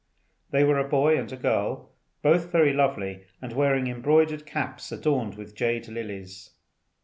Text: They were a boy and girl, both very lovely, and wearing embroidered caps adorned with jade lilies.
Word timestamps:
They 0.49 0.63
were 0.63 0.79
a 0.79 0.89
boy 0.89 1.15
and 1.19 1.29
girl, 1.43 1.91
both 2.23 2.51
very 2.51 2.73
lovely, 2.73 3.25
and 3.39 3.53
wearing 3.53 3.85
embroidered 3.85 4.47
caps 4.47 4.91
adorned 4.91 5.35
with 5.35 5.53
jade 5.55 5.87
lilies. 5.89 6.49